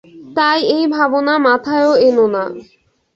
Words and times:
তাই 0.37 0.59
এই 0.75 0.83
ভাবনা 0.87 1.33
মাথায়ও 1.45 1.93
এনো 2.07 2.25
না। 2.27 2.43